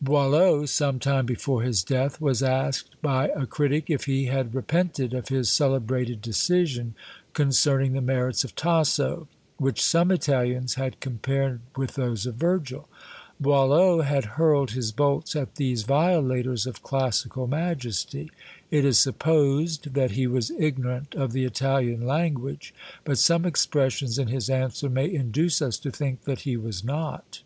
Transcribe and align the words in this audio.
Boileau, 0.00 0.66
some 0.66 0.98
time 0.98 1.26
before 1.26 1.62
his 1.62 1.84
death, 1.84 2.20
was 2.20 2.42
asked 2.42 3.00
by 3.02 3.28
a 3.36 3.46
critic 3.46 3.88
if 3.88 4.06
he 4.06 4.24
had 4.24 4.52
repented 4.52 5.14
of 5.14 5.28
his 5.28 5.48
celebrated 5.48 6.20
decision 6.20 6.96
concerning 7.34 7.92
the 7.92 8.00
merits 8.00 8.42
of 8.42 8.56
Tasso, 8.56 9.28
which 9.58 9.80
some 9.80 10.10
Italians 10.10 10.74
had 10.74 10.98
compared 10.98 11.60
with 11.76 11.94
those 11.94 12.26
of 12.26 12.34
Virgil? 12.34 12.88
Boileau 13.38 14.00
had 14.00 14.24
hurled 14.34 14.72
his 14.72 14.90
bolts 14.90 15.36
at 15.36 15.54
these 15.54 15.84
violators 15.84 16.66
of 16.66 16.82
classical 16.82 17.46
majesty. 17.46 18.32
It 18.72 18.84
is 18.84 18.98
supposed 18.98 19.94
that 19.94 20.10
he 20.10 20.26
was 20.26 20.50
ignorant 20.58 21.14
of 21.14 21.30
the 21.30 21.44
Italian 21.44 22.04
language, 22.04 22.74
but 23.04 23.18
some 23.18 23.44
expressions 23.46 24.18
in 24.18 24.26
his 24.26 24.50
answer 24.50 24.90
may 24.90 25.08
induce 25.14 25.62
us 25.62 25.78
to 25.78 25.92
think 25.92 26.22
that 26.22 26.40
he 26.40 26.56
was 26.56 26.82
not. 26.82 27.42